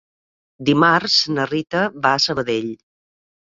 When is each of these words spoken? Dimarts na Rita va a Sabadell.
Dimarts 0.69 1.19
na 1.35 1.47
Rita 1.53 1.87
va 2.09 2.17
a 2.17 2.25
Sabadell. 2.27 2.77